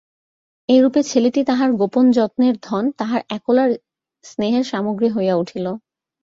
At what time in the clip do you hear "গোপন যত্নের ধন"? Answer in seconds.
1.73-2.83